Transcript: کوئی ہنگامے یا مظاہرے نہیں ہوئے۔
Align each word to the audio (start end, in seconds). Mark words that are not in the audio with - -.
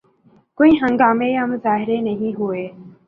کوئی 0.57 0.71
ہنگامے 0.81 1.29
یا 1.31 1.45
مظاہرے 1.45 1.97
نہیں 2.01 2.31
ہوئے۔ 2.39 2.67